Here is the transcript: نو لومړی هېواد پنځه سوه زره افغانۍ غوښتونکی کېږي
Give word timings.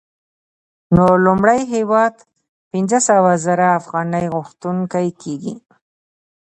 نو 0.95 1.05
لومړی 1.25 1.61
هېواد 1.73 2.15
پنځه 2.71 2.99
سوه 3.07 3.31
زره 3.45 3.67
افغانۍ 3.79 4.25
غوښتونکی 4.35 5.07
کېږي 5.21 5.53